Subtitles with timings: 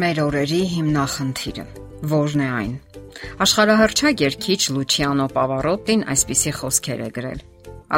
[0.00, 1.62] Մեր օրերի հիմնախնդիրը
[2.08, 2.70] ո՞րն է այն։
[3.44, 7.42] Աշխարհահռչակ երգիչ Լուչիանո Պավարոտին այսպիսի խոսքեր է գրել.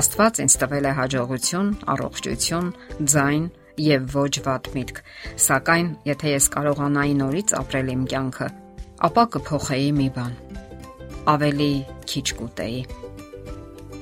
[0.01, 2.73] Աստված ինձ տվել է հաջողություն, առողջություն,
[3.13, 3.45] ձայն
[3.87, 4.99] եւ ոչ վատ միտք,
[5.47, 8.51] սակայն եթե ես կարողանայի նորից ապրել իմ կյանքը,
[9.13, 10.37] ապա կփոխեի մի բան։
[11.37, 11.73] Ավելի
[12.11, 12.83] քիչ կուտեի։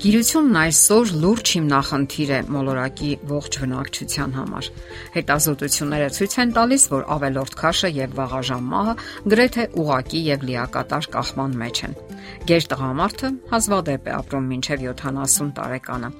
[0.01, 4.69] Գիրությունն այսօր լուրջ հիմնախնդիր է մոլորակի ողջ բնակչության համար։
[5.17, 8.95] Հետազոտությունները ցույց են տալիս, որ ավելորդ քաշը եւ վաղաժամ մահը
[9.35, 11.99] գրեթե ուղակի եւ լիակատար կախման մեջ են։
[12.49, 16.11] Գեր տղամարդը հազվադեպ է ապրում մինչև 70 տարեկանը։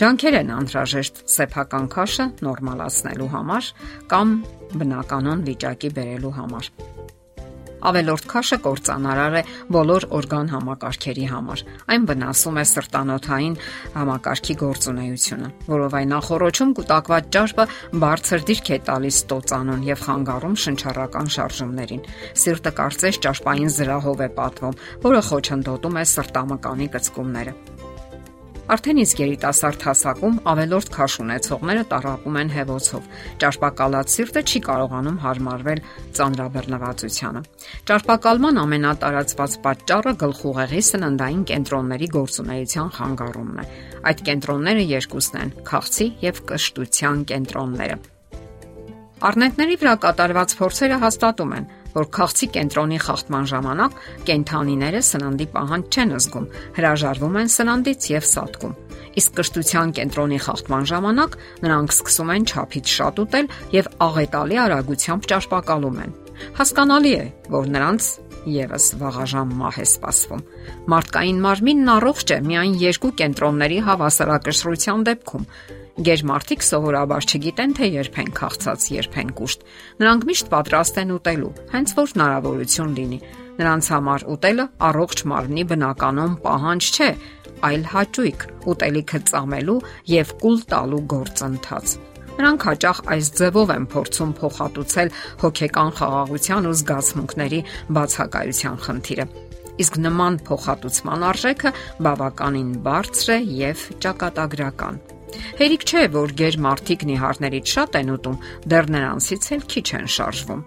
[0.00, 3.70] Ջանքեր են անհրաժեշտ սեփական քաշը նորմալացնելու համար
[4.14, 4.32] կամ
[4.80, 6.72] բնականon վիճակի բերելու համար։
[7.80, 11.62] Ավելորդ քաշը կործանարար է բոլոր օրգան համակարգերի համար։
[11.94, 13.56] Այն վնասում է սրտանոթային
[13.96, 17.68] համակարգի գործունեությունը, որով այն նախորոչում կուտակված ճարպը
[18.04, 22.06] բարձր դիրք է տալիս ստոծանուն եւ խանգարում շնչառական շարժումներին։
[22.44, 27.89] Սիրտը կարծես ճարպային զրահով է պատվում, որը խոչընդոտում է սրտամկանի կծկումները։
[28.70, 33.08] Արդեն իսկ երիտասարդ հասակում ավելորդ քաշ ունեցողները տարապում են հևոցով։
[33.42, 35.80] Ճարպակալած սիրտը չի կարողանում հարմարվել
[36.18, 37.42] ծանրաբեռնվածությանը։
[37.90, 43.66] Ճարպակալման ամենատարածված պատճառը գլխուղեղի սննդային կենտրոնների գործունեության խանգարումն է։
[44.06, 48.00] Այդ կենտրոնները երկուսն են՝ քաղցի եւ կշտության կենտրոնները։
[49.20, 53.98] Առնետների վրա կատարված փորձերը հաստատում են, որ քաղցի կենտրոնի խախտման ժամանակ
[54.30, 58.74] կենթանիները սննդի պահանջ չեն զգում, հրաժարվում են սննդից եւ սատկում։
[59.20, 66.02] Իսկ կշտության կենտրոնի խախտման ժամանակ նրանք սկսում են ճափից շատ ուտել եւ աղետալի արագությամբ ճարպակալում
[66.04, 66.14] են։
[66.60, 68.10] Հասկանալի է, որ նրանց
[68.48, 70.44] եւս վաղաժամ մահ է սպասվում։
[70.94, 75.44] Մարդկային մարմինն առողջ է միայն երկու կենտրոնների հավասարակշռության դեպքում,
[75.98, 79.64] Գեր մարդիկ սովորաբար չգիտեն թե երբ են քաղցած, երբ են կուշտ։
[80.00, 83.18] Նրանք միշտ պատրաստ են ուտելու, հենց որ հնարավորություն լինի։
[83.60, 87.10] Նրանց համար ուտելը առողջ մարմնի բնականon պահանջ չէ,
[87.70, 89.76] այլ հաճույք, ուտելիքը ծամելու
[90.14, 91.98] եւ կուլ տալու գործընթաց։
[92.40, 97.60] Նրանք հաճախ այս ձևով են փորձում փոխհատուցել հոգեկան խաղաղության ու զգացմունքների
[97.98, 99.26] բացակայության խնդիրը։
[99.80, 101.72] Իսկ նման փոխհատուցման արժեքը
[102.06, 105.02] բավականին բարձր է եւ ճակատագրական։
[105.60, 108.38] Հերիք չէ, որ ģեր մարդիկ նիհարներից շատ են ուտում,
[108.74, 110.62] դեռ նրանցից էլ քիչ են շարժվում։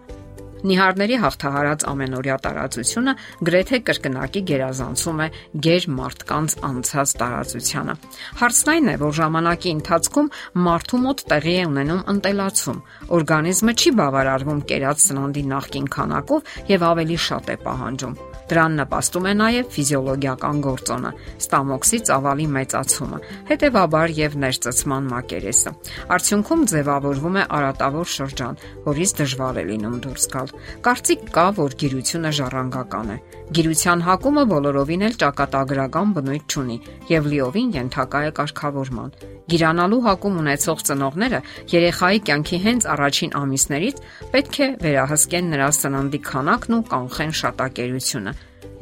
[0.63, 3.13] Նիհարների հաղթահարած ամենօրյա տարածությունը
[3.49, 5.27] գրեթե կրկնակի գերազանցում է
[5.65, 7.95] ģեր մարդկանց անցած տարածությանը։
[8.41, 10.29] Հարցն այն է, որ ժամանակի ընթացքում
[10.67, 12.79] մարդու մոտ տեղի է ունենում ընտելացում։
[13.19, 18.17] Օրգանիզմը չի բավարարվում կերած սննդի նախքին քանակով եւ ավելի շատ է պահանջում։
[18.51, 21.11] Դրան նպաստում է նաև ֆիզիոլոգիական գործոնը՝
[21.43, 25.73] ստամոքսի ծավալի մեծացումը, հետևաբար եւ ներծծման մակերեսը։
[26.17, 30.53] Արդյունքում ձևավորվում է արատավոր շրջան, որից դժվար է լինում դուրս գալ։
[30.87, 33.17] Կարծիք կա, որ գիրությունը ժառանգական է։
[33.53, 36.77] Գիրության հակումը բոլորովին էլ ճակատագրական բնույթ չունի
[37.13, 39.09] եւ լիովին ենթակա է կարգավորման։
[39.53, 41.39] Գիրանալու հակում ունեցող ծնողները
[41.73, 44.01] երեխայի կյանքի հենց առաջին ամիսներից
[44.33, 48.32] պետք է վերահսկեն նրա սննդի քանակն ու կանխեն շատակերությունը։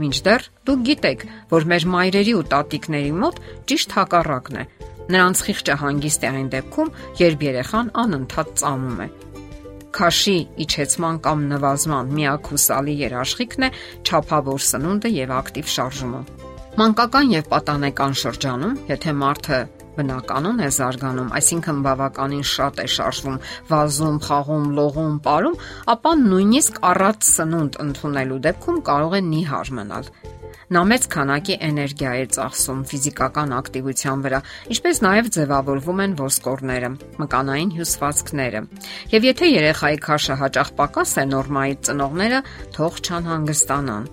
[0.02, 3.42] Մինչդեռ դուք գիտեք, որ մեր մայրերի ու տատիկների մոտ
[3.72, 4.64] ճիշտ հակառակն է։
[5.12, 9.10] Նրանց խիղճը հանգիստ է այն դեպքում, երբ երեխան անընդհատ ծամում է
[9.92, 13.70] քաշի իջեցման կամ նվազման միակ հուսալի երաշխիքն է
[14.08, 16.22] ճափավոր սնունդը եւ ակտիվ շարժումը։
[16.80, 19.60] Մանկական եւ պատանեկան շրջանում, եթե մարդը
[19.97, 23.40] բնականon է զարգանում, այսինքն բավականին շատ է շարժվում,
[23.72, 25.57] վազում, խաղում, լողում, ապարում,
[25.96, 30.13] ապա նույնիսկ առած սնունդ ընդունելու դեպքում կարող է նիհար մնալ։
[30.72, 34.38] Նա մեծ քանակի էներգիա է ծախսում ֆիզիկական ակտիվության վրա,
[34.72, 38.62] ինչպես նաև ձևավորվում են ոսկորները, մկանային հյուսվածքները։
[39.12, 42.40] Եվ եթե երեխայի քաշը հաճախ պակաս է նորմայից ծնողները
[42.78, 44.08] թող չանհանգստանան։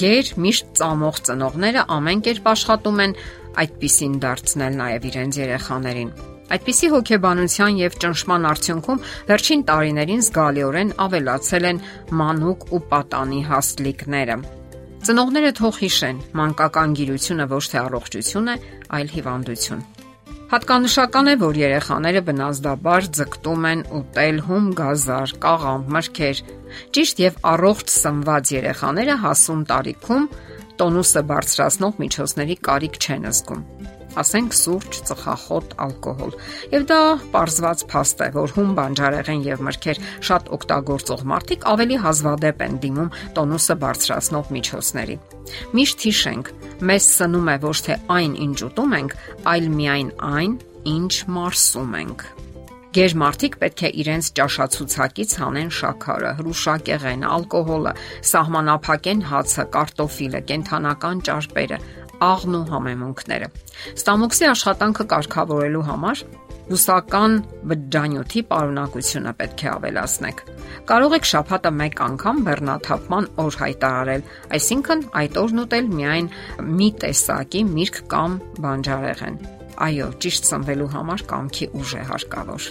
[0.00, 3.14] Գեր միշտ ծամող ծնողները ամեն կերպ աշխատում են
[3.62, 6.12] այդպիսին դարձնել նաև իրենց երեխաներին։
[6.48, 11.82] Այդպիսի հոգեբանության եւ ճնշման արդյունքում վերջին տարիներին զգալիորեն ավելացել են
[12.20, 14.38] մանուկ ու պատանի հաստլիկները։
[15.08, 18.56] Ծնողները թող հիշեն, մանկական գիրությունը ոչ թե առողջություն է,
[18.98, 19.84] այլ հիվանդություն։
[20.48, 26.38] Հատկանշական է, որ երեխաները բնազդաբար ձգտում են ուտել հում գազար, կաղամբ, մրգեր։
[26.96, 30.24] Ճիշտ եւ առողջ սնված երեխաները հասուն տարիքում
[30.78, 33.64] տոնուսը բարձրացնող միջոցների կարիք չեն զգում
[34.18, 36.32] ասենք սուրճ, ծխախոտ, ալկոհոլ։
[36.72, 37.00] Եվ դա
[37.34, 43.12] պարզված փաստ է, որ հում բանջարեղեն եւ մրգեր շատ օգտագործող մարդիկ ավելի հազվադեպ են դիմում
[43.38, 45.16] տոնուսը բարձրացնող միջոցների։
[45.78, 46.52] Միշտ հիշենք,
[46.88, 49.16] մեզ սնում է ոչ թե այն, ինչ ուտում ենք,
[49.54, 50.58] այլ միայն այն,
[50.98, 52.28] ինչ մարսում ենք։
[52.96, 57.92] Գեր մարդիկ պետք է իրենց ճաշացուցակից հանեն շաքարը, հրուշակեղեն, ալկոհոլը,
[58.30, 61.78] սահմանափակեն հացը, կարտոֆիլը, կենթանական ճարպերը,
[62.28, 63.50] աղն ու համեմունքները։
[63.92, 66.22] Ստամոքսի աշխատանքը կարգավորելու համար
[66.68, 67.36] բուսական
[67.68, 70.42] բջջանյութի պարունակությունը պետք է ավելացնեք։
[70.88, 74.26] Կարող եք շաբաթը 1 անգամ բեռնաթափման օր հայտարարել,
[74.58, 76.32] այսինքն այդ օրն ուտել միայն
[76.80, 82.64] մի տեսակի միրգ կամ բանջարեղեն։ Այո, ճիշտ սնվելու համար կամքի ուժ է հարկավոր։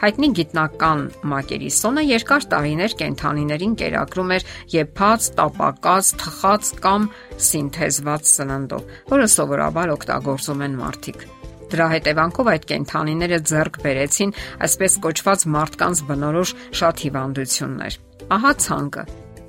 [0.00, 1.02] Հայտնի գիտնական
[1.32, 7.06] Մակերիսոնը երկար տարիներ կենթանիներին կերակրում էր եփած, տապակած, թխած կամ
[7.48, 11.28] սինթեզված սննդով, որը սովորաբար օգտագործում են մարդիկ։
[11.68, 14.36] Դրա հետևանքով այդ կենթանիները ձեռք բերեցին
[14.68, 18.02] այսպես կոչված մարդկանց բնորոշ շատ հիվանդություններ։
[18.38, 19.04] Ահա ցանկը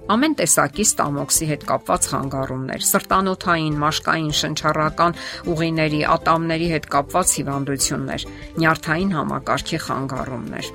[0.10, 5.18] ամեն տեսակի ստամոքսի հետ կապված խանգարումներ, սրտանոթային, մաշկային, շնչառական
[5.54, 8.26] ուղիների, ատամների հետ կապված հիվանդություններ,
[8.64, 10.72] նյարդային համակարգի խանգարումներ։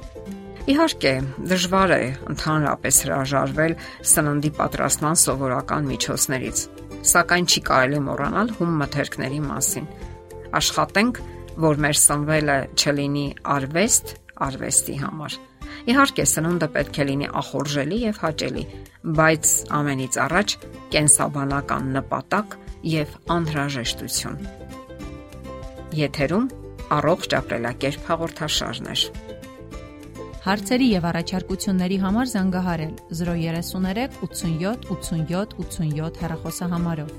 [0.65, 1.13] Իհարկե,
[1.51, 3.75] դժվար է ընդհանրապես հրաժարվել
[4.15, 6.63] սննդի պատրաստման սովորական միջոցներից,
[7.11, 9.91] սակայն չի կարելի մոռանալ հում մթերքների մասին։
[10.63, 11.21] Աշխատենք,
[11.65, 13.27] որ մեր սնվելը չլինի
[13.59, 14.15] արվեստ,
[14.49, 15.37] արվեստի համար։
[15.85, 18.65] Իհարկե, սնունդը պետք է լինի ախորժելի եւ հաճելի,
[19.05, 20.53] բայց ամենից առաջ
[20.95, 22.55] կենսաբանական նպատակ
[22.89, 24.39] եւ անհրաժեշտություն։
[25.99, 26.47] Եթերում
[26.99, 28.97] առողջ ապրելակերպ հաղորդաշարն է։
[30.45, 37.13] Հարցերի եւ առաջարկությունների համար զանգահարել 033 87 87 87 հեռախոսահամարով։